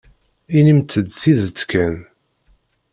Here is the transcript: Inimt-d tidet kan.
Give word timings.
Inimt-d 0.57 1.07
tidet 1.21 1.59
kan. 1.71 1.95